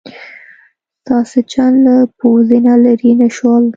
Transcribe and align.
ساسچن 1.07 1.71
له 1.85 1.95
پوزې 2.19 2.59
نه 2.67 2.75
لرې 2.83 3.11
نه 3.21 3.27
شول. 3.35 3.63